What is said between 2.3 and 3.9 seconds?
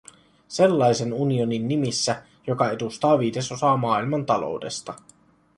joka edustaa viidesosaa